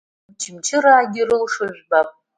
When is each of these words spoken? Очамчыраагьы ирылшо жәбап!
Очамчыраагьы 0.29 1.19
ирылшо 1.21 1.65
жәбап! 1.75 2.09